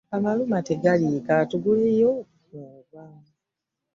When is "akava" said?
2.79-3.03